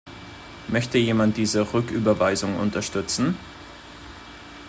[0.67, 3.37] Möchte jemand diese Rücküberweisung unterstützen?